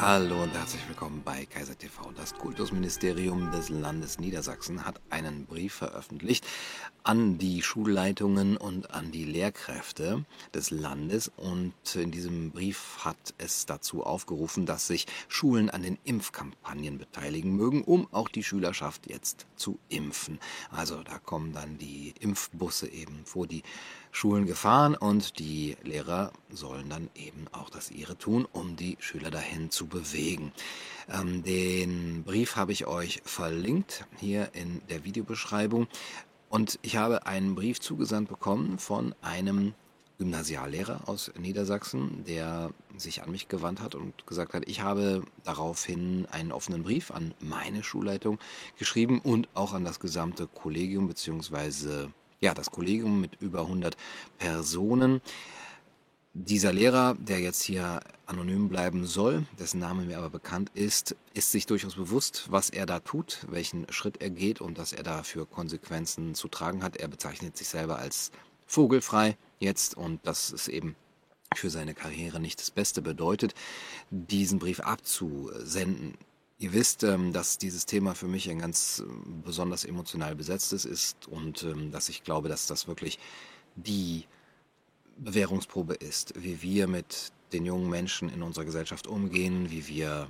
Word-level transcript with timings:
Hallo 0.00 0.44
und 0.44 0.54
herzlich 0.54 0.88
willkommen 0.88 1.20
bei 1.22 1.44
Kaiser 1.44 1.76
TV. 1.76 2.10
Das 2.16 2.32
Kultusministerium 2.32 3.50
des 3.50 3.68
Landes 3.68 4.18
Niedersachsen 4.18 4.86
hat 4.86 4.98
einen 5.10 5.44
Brief 5.44 5.74
veröffentlicht 5.74 6.46
an 7.02 7.36
die 7.36 7.62
Schulleitungen 7.62 8.56
und 8.56 8.92
an 8.92 9.10
die 9.10 9.26
Lehrkräfte 9.26 10.24
des 10.54 10.70
Landes 10.70 11.30
und 11.36 11.74
in 11.94 12.10
diesem 12.10 12.50
Brief 12.50 13.00
hat 13.00 13.34
es 13.36 13.66
dazu 13.66 14.02
aufgerufen, 14.02 14.64
dass 14.64 14.86
sich 14.86 15.06
Schulen 15.28 15.68
an 15.68 15.82
den 15.82 15.98
Impfkampagnen 16.04 16.96
beteiligen 16.96 17.54
mögen, 17.54 17.84
um 17.84 18.08
auch 18.10 18.30
die 18.30 18.42
Schülerschaft 18.42 19.06
jetzt 19.06 19.46
zu 19.56 19.78
impfen. 19.90 20.40
Also 20.70 21.02
da 21.02 21.18
kommen 21.18 21.52
dann 21.52 21.76
die 21.76 22.14
Impfbusse 22.20 22.88
eben 22.88 23.26
vor 23.26 23.46
die 23.46 23.62
Schulen 24.12 24.46
gefahren 24.46 24.94
und 24.94 25.38
die 25.38 25.76
Lehrer 25.82 26.32
sollen 26.50 26.88
dann 26.88 27.10
eben 27.14 27.46
auch 27.52 27.70
das 27.70 27.90
ihre 27.90 28.16
tun, 28.18 28.46
um 28.52 28.76
die 28.76 28.96
Schüler 29.00 29.30
dahin 29.30 29.70
zu 29.70 29.86
bewegen. 29.86 30.52
Ähm, 31.08 31.42
den 31.42 32.24
Brief 32.24 32.56
habe 32.56 32.72
ich 32.72 32.86
euch 32.86 33.22
verlinkt 33.24 34.04
hier 34.18 34.50
in 34.52 34.82
der 34.88 35.04
Videobeschreibung 35.04 35.86
und 36.48 36.78
ich 36.82 36.96
habe 36.96 37.26
einen 37.26 37.54
Brief 37.54 37.80
zugesandt 37.80 38.28
bekommen 38.28 38.78
von 38.78 39.14
einem 39.22 39.74
Gymnasiallehrer 40.20 41.08
aus 41.08 41.32
Niedersachsen, 41.38 42.24
der 42.24 42.72
sich 42.98 43.22
an 43.22 43.30
mich 43.30 43.48
gewandt 43.48 43.80
hat 43.80 43.94
und 43.94 44.26
gesagt 44.26 44.52
hat, 44.52 44.68
ich 44.68 44.82
habe 44.82 45.22
daraufhin 45.44 46.26
einen 46.30 46.52
offenen 46.52 46.82
Brief 46.82 47.10
an 47.10 47.32
meine 47.40 47.82
Schulleitung 47.82 48.38
geschrieben 48.78 49.20
und 49.20 49.48
auch 49.54 49.72
an 49.72 49.84
das 49.84 49.98
gesamte 49.98 50.46
Kollegium 50.46 51.08
beziehungsweise 51.08 52.12
ja, 52.40 52.54
das 52.54 52.70
Kollegium 52.70 53.20
mit 53.20 53.40
über 53.40 53.60
100 53.60 53.96
Personen. 54.38 55.20
Dieser 56.32 56.72
Lehrer, 56.72 57.16
der 57.18 57.40
jetzt 57.40 57.62
hier 57.62 58.00
anonym 58.26 58.68
bleiben 58.68 59.04
soll, 59.04 59.46
dessen 59.58 59.80
Name 59.80 60.04
mir 60.04 60.16
aber 60.16 60.30
bekannt 60.30 60.70
ist, 60.74 61.16
ist 61.34 61.50
sich 61.50 61.66
durchaus 61.66 61.96
bewusst, 61.96 62.46
was 62.50 62.70
er 62.70 62.86
da 62.86 63.00
tut, 63.00 63.44
welchen 63.48 63.90
Schritt 63.92 64.22
er 64.22 64.30
geht 64.30 64.60
und 64.60 64.78
dass 64.78 64.92
er 64.92 65.02
dafür 65.02 65.44
Konsequenzen 65.44 66.36
zu 66.36 66.46
tragen 66.46 66.84
hat. 66.84 66.96
Er 66.96 67.08
bezeichnet 67.08 67.56
sich 67.56 67.68
selber 67.68 67.98
als 67.98 68.30
vogelfrei 68.66 69.36
jetzt 69.58 69.96
und 69.96 70.20
das 70.24 70.52
ist 70.52 70.68
eben 70.68 70.94
für 71.56 71.68
seine 71.68 71.94
Karriere 71.94 72.38
nicht 72.38 72.60
das 72.60 72.70
Beste 72.70 73.02
bedeutet, 73.02 73.54
diesen 74.10 74.60
Brief 74.60 74.78
abzusenden. 74.78 76.14
Ihr 76.60 76.74
wisst, 76.74 77.04
ähm, 77.04 77.32
dass 77.32 77.56
dieses 77.56 77.86
Thema 77.86 78.14
für 78.14 78.28
mich 78.28 78.50
ein 78.50 78.58
ganz 78.58 79.02
ähm, 79.02 79.42
besonders 79.42 79.86
emotional 79.86 80.36
besetztes 80.36 80.84
ist 80.84 81.26
und 81.26 81.62
ähm, 81.62 81.90
dass 81.90 82.10
ich 82.10 82.22
glaube, 82.22 82.50
dass 82.50 82.66
das 82.66 82.86
wirklich 82.86 83.18
die 83.76 84.26
Bewährungsprobe 85.16 85.94
ist, 85.94 86.34
wie 86.36 86.60
wir 86.60 86.86
mit 86.86 87.32
den 87.54 87.64
jungen 87.64 87.88
Menschen 87.88 88.28
in 88.28 88.42
unserer 88.42 88.66
Gesellschaft 88.66 89.06
umgehen, 89.06 89.70
wie 89.70 89.88
wir 89.88 90.28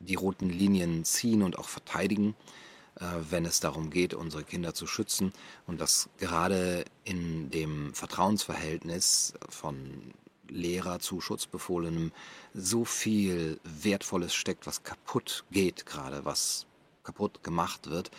die 0.00 0.16
roten 0.16 0.50
Linien 0.50 1.04
ziehen 1.04 1.44
und 1.44 1.60
auch 1.60 1.68
verteidigen, 1.68 2.34
äh, 2.96 3.04
wenn 3.30 3.44
es 3.44 3.60
darum 3.60 3.90
geht, 3.90 4.14
unsere 4.14 4.42
Kinder 4.42 4.74
zu 4.74 4.88
schützen. 4.88 5.32
Und 5.68 5.80
dass 5.80 6.08
gerade 6.18 6.84
in 7.04 7.50
dem 7.50 7.94
Vertrauensverhältnis 7.94 9.34
von 9.48 10.12
Lehrer 10.48 11.00
zu 11.00 11.20
Schutzbefohlenem 11.20 12.12
so 12.54 12.84
viel 12.84 13.60
Wertvolles 13.64 14.34
steckt, 14.34 14.66
was 14.66 14.82
kaputt 14.82 15.44
geht 15.50 15.86
gerade, 15.86 16.24
was 16.24 16.66
kaputt 17.04 17.42
gemacht 17.42 17.90
wird. 17.90 18.10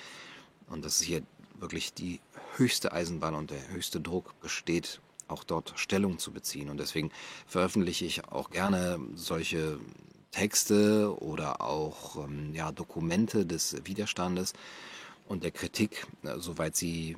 Und 0.67 0.85
dass 0.85 1.01
hier 1.01 1.23
wirklich 1.55 1.93
die 1.93 2.19
höchste 2.55 2.91
Eisenbahn 2.93 3.35
und 3.35 3.51
der 3.51 3.69
höchste 3.69 3.99
Druck 3.99 4.39
besteht, 4.41 5.01
auch 5.27 5.43
dort 5.43 5.73
Stellung 5.75 6.19
zu 6.19 6.31
beziehen. 6.31 6.69
Und 6.69 6.79
deswegen 6.79 7.11
veröffentliche 7.47 8.05
ich 8.05 8.25
auch 8.25 8.49
gerne 8.49 8.99
solche 9.15 9.79
Texte 10.31 11.15
oder 11.21 11.61
auch 11.61 12.23
ähm, 12.23 12.53
ja, 12.53 12.71
Dokumente 12.71 13.45
des 13.45 13.85
Widerstandes 13.85 14.53
und 15.27 15.43
der 15.43 15.51
Kritik, 15.51 16.07
äh, 16.23 16.37
soweit 16.37 16.75
sie 16.75 17.17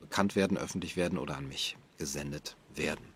bekannt 0.00 0.36
werden, 0.36 0.58
öffentlich 0.58 0.96
werden 0.96 1.18
oder 1.18 1.36
an 1.36 1.48
mich 1.48 1.76
gesendet 1.98 2.56
werden. 2.74 3.13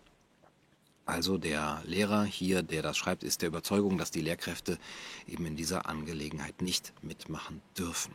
Also 1.09 1.39
der 1.39 1.81
Lehrer 1.85 2.23
hier, 2.23 2.61
der 2.61 2.83
das 2.83 2.95
schreibt, 2.95 3.23
ist 3.23 3.41
der 3.41 3.47
Überzeugung, 3.47 3.97
dass 3.97 4.11
die 4.11 4.21
Lehrkräfte 4.21 4.77
eben 5.27 5.43
in 5.47 5.55
dieser 5.55 5.89
Angelegenheit 5.89 6.61
nicht 6.61 6.93
mitmachen 7.01 7.61
dürfen. 7.75 8.13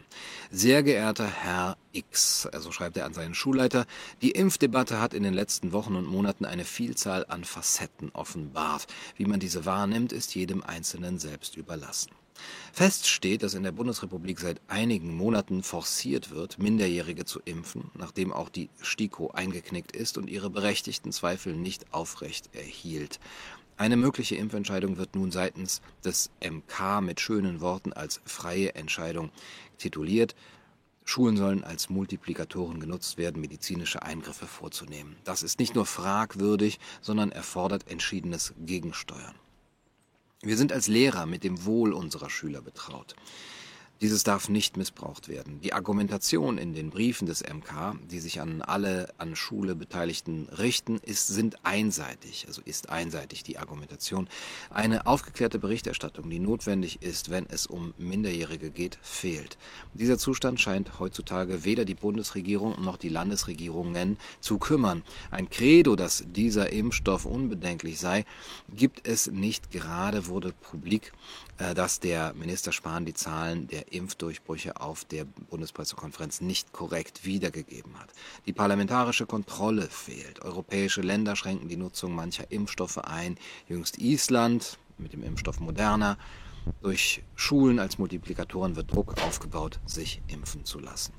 Sehr 0.53 0.85
geehrter 0.85 1.27
Herr 1.27 1.77
X, 1.91 2.47
also 2.47 2.71
schreibt 2.71 2.97
er 2.97 3.07
an 3.07 3.13
seinen 3.13 3.35
Schulleiter, 3.35 3.87
die 4.23 4.31
Impfdebatte 4.31 5.01
hat 5.01 5.13
in 5.13 5.25
den 5.25 5.35
letzten 5.35 5.73
Wochen 5.73 5.97
und 5.97 6.07
Monaten 6.07 6.45
eine 6.45 6.65
Vielzahl 6.65 7.27
an 7.27 7.43
Facetten 7.43 8.11
offenbart. 8.13 8.87
Wie 9.17 9.25
man 9.25 9.41
diese 9.41 9.67
wahrnimmt, 9.67 10.13
ist 10.13 10.37
jedem 10.37 10.63
Einzelnen 10.63 11.19
selbst 11.19 11.57
überlassen. 11.57 12.13
Fest 12.73 13.07
steht, 13.07 13.43
dass 13.43 13.55
in 13.55 13.63
der 13.63 13.73
Bundesrepublik 13.73 14.41
seit 14.41 14.61
einigen 14.67 15.17
Monaten 15.17 15.63
forciert 15.63 16.31
wird, 16.31 16.59
Minderjährige 16.59 17.25
zu 17.25 17.41
impfen, 17.45 17.91
nachdem 17.95 18.33
auch 18.33 18.49
die 18.49 18.69
STIKO 18.83 19.31
eingeknickt 19.31 19.95
ist 19.95 20.19
und 20.19 20.29
ihre 20.29 20.51
berechtigten 20.51 21.13
Zweifel 21.13 21.55
nicht 21.55 21.93
aufrecht 21.93 22.55
erhielt. 22.55 23.21
Eine 23.77 23.97
mögliche 23.97 24.37
Impfentscheidung 24.37 24.97
wird 24.97 25.17
nun 25.17 25.33
seitens 25.33 25.83
des 26.05 26.31
MK 26.41 27.01
mit 27.01 27.21
schönen 27.21 27.61
Worten 27.61 27.93
als 27.93 28.21
freie 28.25 28.75
Entscheidung 28.75 29.31
tituliert. 29.79 30.37
Schulen 31.05 31.37
sollen 31.37 31.65
als 31.65 31.91
Multiplikatoren 31.91 32.81
genutzt 32.81 33.19
werden, 33.19 33.41
medizinische 33.41 34.03
Eingriffe 34.03 34.47
vorzunehmen. 34.47 35.17
Das 35.25 35.43
ist 35.43 35.59
nicht 35.59 35.75
nur 35.75 35.87
fragwürdig, 35.87 36.79
sondern 37.03 37.31
erfordert 37.31 37.91
entschiedenes 37.91 38.55
Gegensteuern. 38.65 39.35
Wir 40.43 40.57
sind 40.57 40.73
als 40.73 40.89
Lehrer 40.89 41.27
mit 41.27 41.45
dem 41.45 41.65
Wohl 41.65 41.93
unserer 41.93 42.31
Schüler 42.31 42.61
betraut. 42.61 43.15
Dieses 44.01 44.25
darf 44.25 44.49
nicht 44.49 44.77
missbraucht 44.77 45.29
werden. 45.29 45.61
Die 45.61 45.73
Argumentation 45.73 46.59
in 46.59 46.75
den 46.75 46.91
Briefen 46.91 47.27
des 47.27 47.43
MK, 47.43 47.97
die 48.11 48.19
sich 48.19 48.41
an 48.41 48.61
alle 48.61 49.09
an 49.19 49.37
Schule 49.37 49.77
Beteiligten 49.77 50.49
richten, 50.59 50.99
ist, 50.99 51.29
sind 51.29 51.65
einseitig, 51.65 52.47
also 52.49 52.61
ist 52.65 52.91
einseitig 52.91 53.45
die 53.45 53.57
Argumentation. 53.57 54.29
Eine 54.69 55.07
aufgeklärte 55.07 55.61
Berichterstattung, 55.61 56.29
die 56.29 56.41
notwendig 56.41 57.03
ist, 57.03 57.31
wenn 57.31 57.47
es 57.49 57.67
um 57.67 57.95
Minderjährige 57.97 58.71
geht, 58.71 58.99
fehlt. 59.01 59.57
Dieser 59.95 60.19
Zustand 60.19 60.61
scheint 60.61 60.99
heutzutage 60.99 61.65
weder 61.65 61.85
die 61.85 61.95
Bundesregierung 61.95 62.83
noch 62.83 62.97
die 62.97 63.09
Landesregierungen 63.09 64.19
zu 64.41 64.59
kümmern. 64.59 65.03
Ein 65.31 65.49
Credo, 65.49 65.95
dass 65.95 66.25
dieser 66.27 66.73
Impfstoff 66.73 67.27
unbedenklich 67.27 68.01
sei, 68.01 68.25
gibt 68.75 69.07
es 69.07 69.29
nicht. 69.29 69.71
Gerade 69.71 70.27
wurde 70.27 70.53
publik, 70.53 71.13
äh, 71.59 71.75
dass 71.75 72.01
der 72.01 72.35
Minister 72.35 72.73
Spahn 72.73 73.05
die 73.05 73.15
Zahlen 73.15 73.69
der 73.69 73.84
Impfdurchbrüche 73.93 74.81
auf 74.81 75.05
der 75.05 75.25
Bundespressekonferenz 75.25 76.41
nicht 76.41 76.73
korrekt 76.73 77.25
wiedergegeben 77.25 77.99
hat. 77.99 78.11
Die 78.47 78.53
parlamentarische 78.53 79.27
Kontrolle 79.27 79.89
fehlt. 79.89 80.43
Europäische 80.43 81.01
Länder 81.01 81.37
schränken 81.37 81.69
die 81.69 81.77
Nutzung 81.77 82.15
mancher 82.15 82.51
Impfstoffe 82.51 82.99
ein. 82.99 83.37
Jüngst 83.69 83.99
Island 83.99 84.79
mit 84.99 85.13
dem 85.13 85.23
Impfstoff 85.23 85.61
Moderna. 85.61 86.17
Durch 86.83 87.23
Schulen 87.35 87.79
als 87.79 87.99
Multiplikatoren 87.99 88.77
wird 88.77 88.93
Druck 88.93 89.21
aufgebaut, 89.23 89.81
sich 89.85 90.23
impfen 90.29 90.65
zu 90.65 90.79
lassen. 90.79 91.13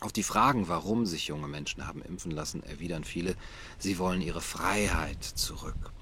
Auf 0.00 0.12
die 0.12 0.22
Fragen, 0.22 0.68
warum 0.68 1.06
sich 1.06 1.28
junge 1.28 1.48
Menschen 1.48 1.86
haben 1.86 2.02
impfen 2.02 2.30
lassen, 2.30 2.62
erwidern 2.62 3.04
viele, 3.04 3.34
sie 3.78 3.98
wollen 3.98 4.20
ihre 4.20 4.42
Freiheit 4.42 5.24
zurück. 5.24 5.92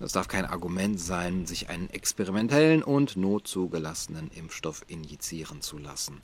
Das 0.00 0.12
darf 0.12 0.26
kein 0.26 0.44
Argument 0.44 1.00
sein, 1.00 1.46
sich 1.46 1.68
einen 1.68 1.88
experimentellen 1.90 2.82
und 2.82 3.16
notzugelassenen 3.16 4.30
Impfstoff 4.34 4.84
injizieren 4.88 5.62
zu 5.62 5.78
lassen. 5.78 6.20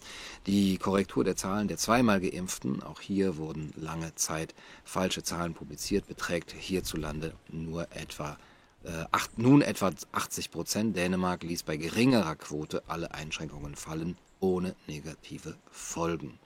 Die 0.46 0.76
Korrektur 0.76 1.22
der 1.22 1.36
Zahlen 1.36 1.68
der 1.68 1.76
zweimal 1.76 2.20
geimpften, 2.20 2.82
auch 2.82 3.00
hier 3.00 3.36
wurden 3.36 3.72
lange 3.76 4.14
Zeit 4.16 4.54
falsche 4.84 5.22
Zahlen 5.22 5.54
publiziert, 5.54 6.08
beträgt 6.08 6.52
hierzulande 6.52 7.32
nur 7.48 7.86
etwa 7.92 8.36
äh, 8.84 9.04
acht, 9.12 9.38
nun 9.38 9.62
etwa 9.62 9.92
80 10.12 10.50
Prozent. 10.50 10.96
Dänemark 10.96 11.42
ließ 11.42 11.62
bei 11.62 11.76
geringerer 11.76 12.34
Quote 12.36 12.82
alle 12.88 13.14
Einschränkungen 13.14 13.76
fallen, 13.76 14.16
ohne 14.40 14.74
negative 14.88 15.56
Folgen. 15.70 16.38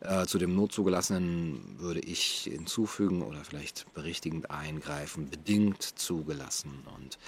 Äh, 0.00 0.26
zu 0.26 0.38
dem 0.38 0.54
Notzugelassenen 0.54 1.76
würde 1.78 2.00
ich 2.00 2.42
hinzufügen 2.44 3.22
oder 3.22 3.44
vielleicht 3.44 3.92
berichtigend 3.94 4.50
eingreifen, 4.50 5.28
bedingt 5.28 5.82
zugelassen. 5.82 6.84
Und 6.96 7.18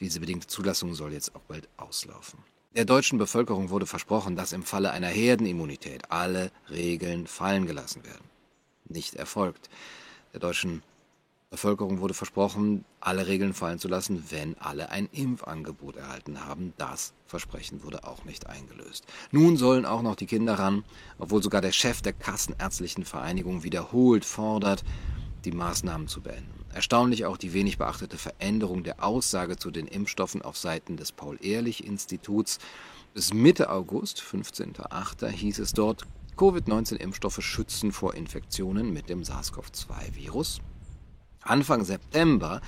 diese 0.00 0.20
bedingte 0.20 0.46
Zulassung 0.46 0.94
soll 0.94 1.12
jetzt 1.12 1.34
auch 1.34 1.42
bald 1.42 1.68
auslaufen. 1.76 2.38
Der 2.76 2.84
deutschen 2.84 3.18
Bevölkerung 3.18 3.70
wurde 3.70 3.86
versprochen, 3.86 4.36
dass 4.36 4.52
im 4.52 4.62
Falle 4.62 4.92
einer 4.92 5.08
Herdenimmunität 5.08 6.10
alle 6.10 6.52
Regeln 6.68 7.26
fallen 7.26 7.66
gelassen 7.66 8.04
werden. 8.04 8.24
Nicht 8.84 9.14
erfolgt. 9.14 9.68
Der 10.32 10.40
deutschen 10.40 10.82
Bevölkerung 11.50 11.98
wurde 11.98 12.14
versprochen, 12.14 12.84
alle 13.00 13.26
Regeln 13.26 13.54
fallen 13.54 13.80
zu 13.80 13.88
lassen, 13.88 14.22
wenn 14.30 14.56
alle 14.58 14.90
ein 14.90 15.08
Impfangebot 15.10 15.96
erhalten 15.96 16.46
haben. 16.46 16.72
Das 16.78 17.12
Versprechen 17.26 17.82
wurde 17.82 18.04
auch 18.04 18.24
nicht 18.24 18.46
eingelöst. 18.46 19.04
Nun 19.32 19.56
sollen 19.56 19.84
auch 19.84 20.02
noch 20.02 20.14
die 20.14 20.26
Kinder 20.26 20.60
ran, 20.60 20.84
obwohl 21.18 21.42
sogar 21.42 21.60
der 21.60 21.72
Chef 21.72 22.02
der 22.02 22.12
Kassenärztlichen 22.12 23.04
Vereinigung 23.04 23.64
wiederholt 23.64 24.24
fordert, 24.24 24.84
die 25.44 25.50
Maßnahmen 25.50 26.06
zu 26.06 26.20
beenden. 26.20 26.64
Erstaunlich 26.72 27.24
auch 27.26 27.36
die 27.36 27.52
wenig 27.52 27.78
beachtete 27.78 28.16
Veränderung 28.16 28.84
der 28.84 29.02
Aussage 29.02 29.56
zu 29.56 29.72
den 29.72 29.88
Impfstoffen 29.88 30.42
auf 30.42 30.56
Seiten 30.56 30.96
des 30.96 31.10
Paul-Ehrlich-Instituts. 31.10 32.60
Bis 33.12 33.34
Mitte 33.34 33.70
August, 33.70 34.22
15.08., 34.22 35.26
hieß 35.26 35.58
es 35.58 35.72
dort, 35.72 36.06
Covid-19-Impfstoffe 36.36 37.42
schützen 37.42 37.90
vor 37.90 38.14
Infektionen 38.14 38.92
mit 38.92 39.08
dem 39.08 39.24
SARS-CoV-2-Virus. 39.24 40.60
Anfang 41.42 41.84
September 41.84 42.60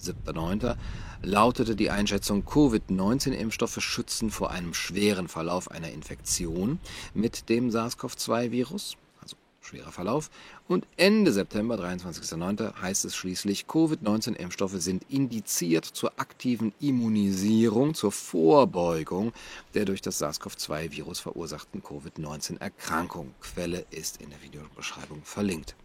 7.9. 0.00 0.76
lautete 1.22 1.76
die 1.76 1.90
Einschätzung, 1.90 2.44
Covid-19-Impfstoffe 2.44 3.80
schützen 3.80 4.30
vor 4.30 4.50
einem 4.50 4.74
schweren 4.74 5.28
Verlauf 5.28 5.70
einer 5.70 5.90
Infektion 5.90 6.78
mit 7.14 7.48
dem 7.48 7.70
SARS-CoV-2-Virus, 7.70 8.96
also 9.22 9.36
schwerer 9.60 9.92
Verlauf. 9.92 10.30
Und 10.68 10.86
Ende 10.96 11.32
September, 11.32 11.76
23.9., 11.76 12.80
heißt 12.80 13.04
es 13.04 13.16
schließlich, 13.16 13.66
Covid-19-Impfstoffe 13.66 14.80
sind 14.80 15.04
indiziert 15.10 15.84
zur 15.84 16.12
aktiven 16.18 16.74
Immunisierung, 16.80 17.94
zur 17.94 18.12
Vorbeugung 18.12 19.32
der 19.74 19.84
durch 19.84 20.02
das 20.02 20.18
SARS-CoV-2-Virus 20.18 21.20
verursachten 21.20 21.82
Covid-19-Erkrankung. 21.82 23.34
Quelle 23.40 23.86
ist 23.90 24.20
in 24.20 24.30
der 24.30 24.42
Videobeschreibung 24.42 25.22
verlinkt. 25.24 25.76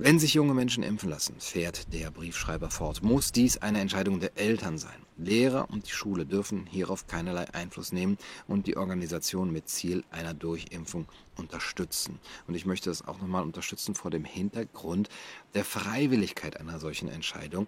Wenn 0.00 0.20
sich 0.20 0.34
junge 0.34 0.54
Menschen 0.54 0.84
impfen 0.84 1.10
lassen, 1.10 1.34
fährt 1.40 1.92
der 1.92 2.12
Briefschreiber 2.12 2.70
fort, 2.70 3.02
muss 3.02 3.32
dies 3.32 3.58
eine 3.58 3.80
Entscheidung 3.80 4.20
der 4.20 4.38
Eltern 4.38 4.78
sein. 4.78 5.02
Lehrer 5.16 5.68
und 5.72 5.88
die 5.88 5.92
Schule 5.92 6.24
dürfen 6.24 6.66
hierauf 6.66 7.08
keinerlei 7.08 7.52
Einfluss 7.52 7.90
nehmen 7.90 8.16
und 8.46 8.68
die 8.68 8.76
Organisation 8.76 9.50
mit 9.50 9.68
Ziel 9.68 10.04
einer 10.12 10.34
Durchimpfung 10.34 11.08
unterstützen. 11.36 12.20
Und 12.46 12.54
ich 12.54 12.64
möchte 12.64 12.90
das 12.90 13.08
auch 13.08 13.20
nochmal 13.20 13.42
unterstützen 13.42 13.96
vor 13.96 14.12
dem 14.12 14.24
Hintergrund 14.24 15.08
der 15.54 15.64
Freiwilligkeit 15.64 16.60
einer 16.60 16.78
solchen 16.78 17.08
Entscheidung, 17.08 17.66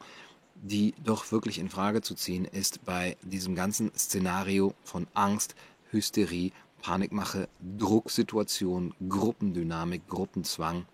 die 0.55 0.95
doch 1.03 1.33
wirklich 1.33 1.59
in 1.59 1.69
Frage 1.69 2.01
zu 2.01 2.15
ziehen 2.15 2.45
ist 2.45 2.85
bei 2.85 3.17
diesem 3.23 3.57
ganzen 3.57 3.91
Szenario 3.99 4.75
von 4.85 5.09
Angst, 5.15 5.57
Hysterie, 5.91 6.53
Panikmache, 6.81 7.49
Drucksituation, 7.77 8.95
Gruppendynamik, 9.09 10.07
Gruppenzwang 10.07 10.87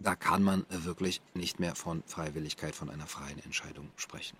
da 0.00 0.16
kann 0.16 0.42
man 0.42 0.66
wirklich 0.68 1.20
nicht 1.34 1.60
mehr 1.60 1.74
von 1.74 2.02
Freiwilligkeit, 2.06 2.74
von 2.74 2.90
einer 2.90 3.06
freien 3.06 3.38
Entscheidung 3.44 3.90
sprechen. 3.96 4.36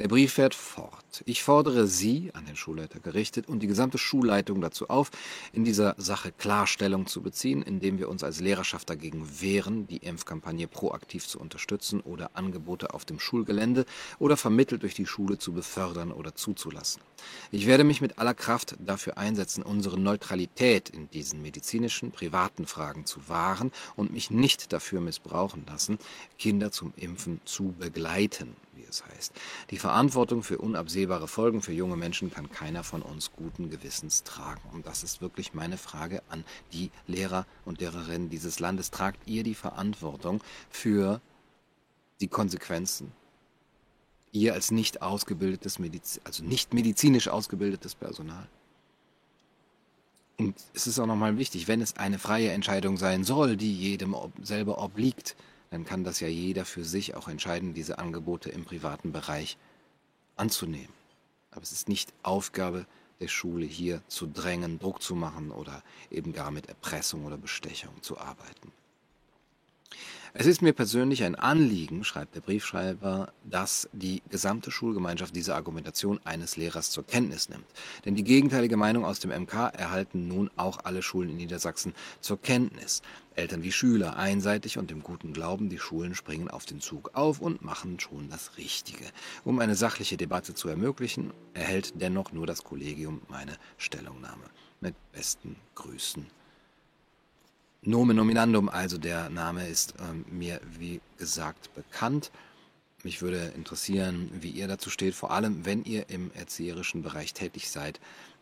Der 0.00 0.08
Brief 0.08 0.32
fährt 0.32 0.54
fort. 0.54 1.22
Ich 1.26 1.42
fordere 1.42 1.86
Sie, 1.86 2.30
an 2.32 2.46
den 2.46 2.56
Schulleiter 2.56 3.00
gerichtet, 3.00 3.48
und 3.50 3.60
die 3.60 3.66
gesamte 3.66 3.98
Schulleitung 3.98 4.62
dazu 4.62 4.88
auf, 4.88 5.10
in 5.52 5.62
dieser 5.62 5.94
Sache 5.98 6.32
Klarstellung 6.32 7.06
zu 7.06 7.20
beziehen, 7.20 7.60
indem 7.60 7.98
wir 7.98 8.08
uns 8.08 8.24
als 8.24 8.40
Lehrerschaft 8.40 8.88
dagegen 8.88 9.28
wehren, 9.42 9.86
die 9.88 9.98
Impfkampagne 9.98 10.68
proaktiv 10.68 11.26
zu 11.26 11.38
unterstützen 11.38 12.00
oder 12.00 12.30
Angebote 12.32 12.94
auf 12.94 13.04
dem 13.04 13.20
Schulgelände 13.20 13.84
oder 14.18 14.38
vermittelt 14.38 14.84
durch 14.84 14.94
die 14.94 15.04
Schule 15.04 15.36
zu 15.36 15.52
befördern 15.52 16.12
oder 16.12 16.34
zuzulassen. 16.34 17.02
Ich 17.50 17.66
werde 17.66 17.84
mich 17.84 18.00
mit 18.00 18.18
aller 18.18 18.32
Kraft 18.32 18.76
dafür 18.78 19.18
einsetzen, 19.18 19.62
unsere 19.62 20.00
Neutralität 20.00 20.88
in 20.88 21.10
diesen 21.10 21.42
medizinischen, 21.42 22.10
privaten 22.10 22.66
Fragen 22.66 23.04
zu 23.04 23.28
wahren 23.28 23.70
und 23.96 24.14
mich 24.14 24.30
nicht 24.30 24.72
dafür 24.72 25.02
missbrauchen 25.02 25.66
lassen, 25.66 25.98
Kinder 26.38 26.72
zum 26.72 26.94
Impfen 26.96 27.42
zu 27.44 27.74
begleiten 27.78 28.56
es 28.90 29.04
heißt. 29.06 29.32
Die 29.70 29.78
Verantwortung 29.78 30.42
für 30.42 30.58
unabsehbare 30.58 31.28
Folgen 31.28 31.62
für 31.62 31.72
junge 31.72 31.96
Menschen 31.96 32.30
kann 32.30 32.50
keiner 32.50 32.84
von 32.84 33.02
uns 33.02 33.32
guten 33.32 33.70
Gewissens 33.70 34.22
tragen. 34.22 34.60
Und 34.72 34.86
das 34.86 35.02
ist 35.02 35.20
wirklich 35.20 35.54
meine 35.54 35.78
Frage 35.78 36.22
an 36.28 36.44
die 36.72 36.90
Lehrer 37.06 37.46
und 37.64 37.80
Lehrerinnen 37.80 38.28
dieses 38.28 38.60
Landes. 38.60 38.90
Tragt 38.90 39.26
ihr 39.26 39.42
die 39.42 39.54
Verantwortung 39.54 40.42
für 40.68 41.20
die 42.20 42.28
Konsequenzen? 42.28 43.12
Ihr 44.32 44.54
als 44.54 44.70
nicht 44.70 45.02
ausgebildetes, 45.02 45.78
Mediz 45.78 46.20
also 46.24 46.44
nicht 46.44 46.74
medizinisch 46.74 47.28
ausgebildetes 47.28 47.94
Personal. 47.94 48.46
Und 50.40 50.56
es 50.72 50.86
ist 50.86 50.98
auch 50.98 51.06
nochmal 51.06 51.36
wichtig, 51.36 51.68
wenn 51.68 51.82
es 51.82 51.96
eine 51.96 52.18
freie 52.18 52.50
Entscheidung 52.52 52.96
sein 52.96 53.24
soll, 53.24 53.58
die 53.58 53.74
jedem 53.74 54.16
selber 54.40 54.82
obliegt, 54.82 55.36
dann 55.70 55.84
kann 55.84 56.04
das 56.04 56.20
ja 56.20 56.28
jeder 56.28 56.64
für 56.64 56.84
sich 56.84 57.14
auch 57.14 57.28
entscheiden, 57.28 57.74
diese 57.74 57.98
Angebote 57.98 58.50
im 58.50 58.64
privaten 58.64 59.12
Bereich 59.12 59.56
anzunehmen. 60.36 60.92
Aber 61.52 61.62
es 61.62 61.72
ist 61.72 61.88
nicht 61.88 62.12
Aufgabe 62.22 62.86
der 63.20 63.28
Schule, 63.28 63.66
hier 63.66 64.02
zu 64.08 64.26
drängen, 64.26 64.78
Druck 64.78 65.02
zu 65.02 65.14
machen 65.14 65.50
oder 65.50 65.82
eben 66.10 66.32
gar 66.32 66.50
mit 66.50 66.68
Erpressung 66.68 67.24
oder 67.24 67.36
Bestechung 67.36 68.02
zu 68.02 68.18
arbeiten. 68.18 68.72
Es 70.32 70.46
ist 70.46 70.62
mir 70.62 70.72
persönlich 70.72 71.24
ein 71.24 71.34
Anliegen, 71.34 72.04
schreibt 72.04 72.36
der 72.36 72.40
Briefschreiber, 72.40 73.32
dass 73.42 73.88
die 73.92 74.22
gesamte 74.30 74.70
Schulgemeinschaft 74.70 75.34
diese 75.34 75.56
Argumentation 75.56 76.20
eines 76.22 76.56
Lehrers 76.56 76.92
zur 76.92 77.04
Kenntnis 77.04 77.48
nimmt. 77.48 77.66
Denn 78.04 78.14
die 78.14 78.22
gegenteilige 78.22 78.76
Meinung 78.76 79.04
aus 79.04 79.18
dem 79.18 79.32
MK 79.32 79.70
erhalten 79.76 80.28
nun 80.28 80.48
auch 80.56 80.78
alle 80.84 81.02
Schulen 81.02 81.30
in 81.30 81.36
Niedersachsen 81.36 81.94
zur 82.20 82.40
Kenntnis. 82.40 83.02
Eltern 83.34 83.64
wie 83.64 83.72
Schüler 83.72 84.16
einseitig 84.18 84.78
und 84.78 84.92
im 84.92 85.02
guten 85.02 85.32
Glauben, 85.32 85.68
die 85.68 85.80
Schulen 85.80 86.14
springen 86.14 86.48
auf 86.48 86.64
den 86.64 86.80
Zug 86.80 87.10
auf 87.14 87.40
und 87.40 87.62
machen 87.62 87.98
schon 87.98 88.28
das 88.28 88.56
Richtige. 88.56 89.06
Um 89.44 89.58
eine 89.58 89.74
sachliche 89.74 90.16
Debatte 90.16 90.54
zu 90.54 90.68
ermöglichen, 90.68 91.32
erhält 91.54 92.00
dennoch 92.00 92.30
nur 92.30 92.46
das 92.46 92.62
Kollegium 92.62 93.22
meine 93.28 93.56
Stellungnahme. 93.78 94.44
Mit 94.80 94.94
besten 95.12 95.56
Grüßen 95.74 96.39
Nomen 97.82 98.14
nominandum, 98.14 98.68
also 98.68 98.98
der 98.98 99.30
Name 99.30 99.66
ist 99.66 99.94
ähm, 100.00 100.26
mir 100.28 100.60
wie 100.78 101.00
gesagt 101.16 101.74
bekannt. 101.74 102.30
Mich 103.04 103.22
würde 103.22 103.54
interessieren, 103.56 104.30
wie 104.34 104.50
ihr 104.50 104.68
dazu 104.68 104.90
steht, 104.90 105.14
vor 105.14 105.30
allem 105.30 105.64
wenn 105.64 105.84
ihr 105.84 106.10
im 106.10 106.30
erzieherischen 106.34 107.00
Bereich 107.00 107.32
tätig 107.32 107.70
seid 107.70 107.98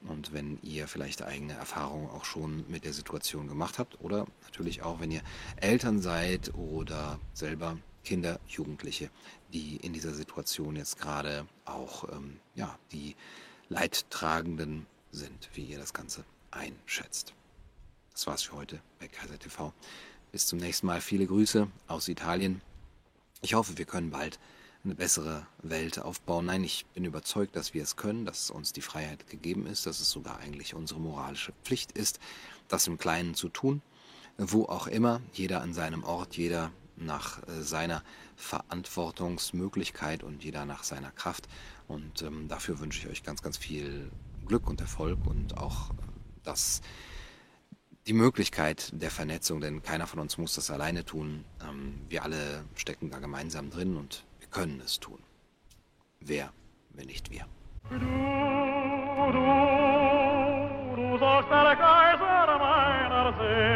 und 0.08 0.32
wenn 0.32 0.58
ihr 0.62 0.88
vielleicht 0.88 1.22
eigene 1.22 1.52
Erfahrungen 1.52 2.10
auch 2.10 2.24
schon 2.24 2.64
mit 2.68 2.84
der 2.84 2.92
Situation 2.92 3.46
gemacht 3.46 3.78
habt 3.78 4.00
oder 4.00 4.26
natürlich 4.42 4.82
auch, 4.82 4.98
wenn 4.98 5.12
ihr 5.12 5.22
Eltern 5.60 6.00
seid 6.00 6.52
oder 6.54 7.20
selber 7.32 7.78
Kinder, 8.02 8.40
Jugendliche, 8.48 9.08
die 9.52 9.76
in 9.76 9.92
dieser 9.92 10.14
Situation 10.14 10.74
jetzt 10.74 10.98
gerade 10.98 11.46
auch 11.64 12.12
ähm, 12.12 12.40
ja, 12.56 12.76
die 12.90 13.14
Leidtragenden 13.68 14.86
sind, 15.12 15.48
wie 15.54 15.62
ihr 15.62 15.78
das 15.78 15.94
Ganze 15.94 16.24
einschätzt. 16.50 17.34
Das 18.18 18.26
war's 18.26 18.42
für 18.42 18.56
heute 18.56 18.80
bei 18.98 19.06
Kaiser 19.06 19.38
TV. 19.38 19.72
Bis 20.32 20.48
zum 20.48 20.58
nächsten 20.58 20.88
Mal. 20.88 21.00
Viele 21.00 21.24
Grüße 21.24 21.68
aus 21.86 22.08
Italien. 22.08 22.62
Ich 23.42 23.54
hoffe, 23.54 23.78
wir 23.78 23.84
können 23.84 24.10
bald 24.10 24.40
eine 24.82 24.96
bessere 24.96 25.46
Welt 25.62 26.00
aufbauen. 26.00 26.46
Nein, 26.46 26.64
ich 26.64 26.84
bin 26.94 27.04
überzeugt, 27.04 27.54
dass 27.54 27.74
wir 27.74 27.82
es 27.84 27.94
können, 27.94 28.24
dass 28.24 28.50
uns 28.50 28.72
die 28.72 28.80
Freiheit 28.80 29.28
gegeben 29.28 29.68
ist, 29.68 29.86
dass 29.86 30.00
es 30.00 30.10
sogar 30.10 30.40
eigentlich 30.40 30.74
unsere 30.74 30.98
moralische 30.98 31.52
Pflicht 31.62 31.92
ist, 31.92 32.18
das 32.66 32.88
im 32.88 32.98
Kleinen 32.98 33.36
zu 33.36 33.50
tun, 33.50 33.82
wo 34.36 34.64
auch 34.64 34.88
immer, 34.88 35.20
jeder 35.32 35.60
an 35.60 35.72
seinem 35.72 36.02
Ort, 36.02 36.36
jeder 36.36 36.72
nach 36.96 37.46
äh, 37.46 37.62
seiner 37.62 38.02
Verantwortungsmöglichkeit 38.34 40.24
und 40.24 40.42
jeder 40.42 40.64
nach 40.64 40.82
seiner 40.82 41.12
Kraft. 41.12 41.46
Und 41.86 42.22
ähm, 42.22 42.48
dafür 42.48 42.80
wünsche 42.80 42.98
ich 42.98 43.06
euch 43.06 43.22
ganz, 43.22 43.42
ganz 43.42 43.56
viel 43.56 44.10
Glück 44.44 44.66
und 44.66 44.80
Erfolg 44.80 45.24
und 45.24 45.56
auch, 45.56 45.90
äh, 45.90 45.94
dass 46.42 46.82
die 48.08 48.14
Möglichkeit 48.14 48.90
der 48.94 49.10
Vernetzung, 49.10 49.60
denn 49.60 49.82
keiner 49.82 50.06
von 50.06 50.18
uns 50.18 50.38
muss 50.38 50.54
das 50.54 50.70
alleine 50.70 51.04
tun. 51.04 51.44
Ähm, 51.62 52.00
wir 52.08 52.22
alle 52.22 52.64
stecken 52.74 53.10
da 53.10 53.18
gemeinsam 53.18 53.68
drin 53.70 53.96
und 53.96 54.24
wir 54.40 54.48
können 54.48 54.80
es 54.84 54.98
tun. 54.98 55.18
Wer, 56.20 56.50
wenn 56.94 57.06
nicht 57.06 57.30
wir? 57.30 57.44
Du, 57.90 57.98
du, 57.98 58.06
du 60.96 61.18
sollst 61.18 61.50
der 61.50 61.76
Kaiser 61.76 62.58
meiner 62.58 63.34
Seele. 63.38 63.67